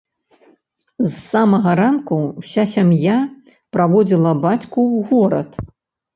З 1.01 1.11
самага 1.31 1.73
ранку 1.81 2.17
ўся 2.41 2.63
сям'я 2.73 3.19
праводзіла 3.79 4.35
бацьку 4.49 4.79
ў 4.95 5.09
горад. 5.13 5.49